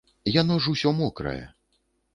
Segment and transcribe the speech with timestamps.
[0.35, 1.41] Яно ж усё мокрае.